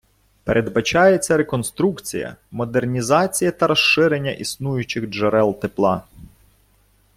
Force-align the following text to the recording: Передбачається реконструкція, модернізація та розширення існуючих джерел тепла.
Передбачається 0.43 1.37
реконструкція, 1.37 2.35
модернізація 2.51 3.51
та 3.51 3.67
розширення 3.67 4.31
існуючих 4.31 5.05
джерел 5.09 5.59
тепла. 5.59 6.03